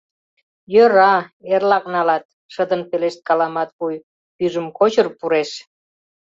—Йӧра-а, 0.73 1.19
эрлак 1.53 1.85
налат...— 1.93 2.23
шыдын 2.53 2.81
пелешткала 2.89 3.47
Матвуй, 3.55 3.95
пӱйжым 4.35 4.67
кочыр 4.77 5.07
пуреш. 5.17 5.51